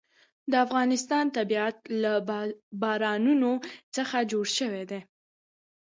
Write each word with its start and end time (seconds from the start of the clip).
د 0.51 0.53
افغانستان 0.65 1.25
طبیعت 1.37 1.77
له 2.01 2.11
بارانونو 2.81 3.51
څخه 3.95 4.17
جوړ 4.31 4.45
شوی 4.57 4.83
دی. 4.91 5.01